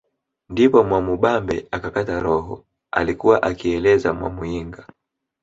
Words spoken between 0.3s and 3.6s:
Ndipo Mwamubambe akakata roho alikuwa